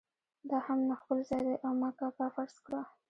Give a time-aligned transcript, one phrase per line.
[0.49, 2.81] دا هم خپل ځای دی او ما کاکا فرض کړه.